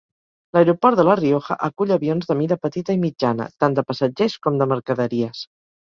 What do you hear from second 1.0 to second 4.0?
la Rioja acull avions de mida petita i mitjana, tant de